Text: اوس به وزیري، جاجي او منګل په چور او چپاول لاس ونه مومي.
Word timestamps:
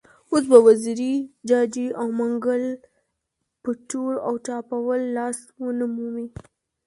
اوس 0.31 0.43
به 0.51 0.57
وزیري، 0.67 1.13
جاجي 1.49 1.87
او 1.99 2.05
منګل 2.19 2.63
په 3.63 3.69
چور 3.89 4.13
او 4.27 4.33
چپاول 4.45 5.01
لاس 5.17 5.37
ونه 5.63 5.85
مومي. 5.95 6.27